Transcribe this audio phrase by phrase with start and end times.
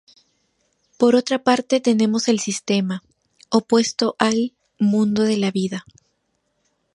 [0.97, 3.03] Por otra parte tenemos el sistema,
[3.49, 5.85] opuesto al "mundo de la vida".